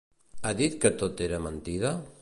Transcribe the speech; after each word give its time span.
Ha 0.47 0.53
dit 0.61 0.79
que 0.85 0.93
tot 1.03 1.23
era 1.27 1.43
mentida? 1.47 1.97